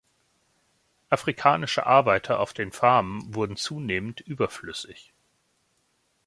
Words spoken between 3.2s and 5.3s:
wurden zunehmend überflüssig.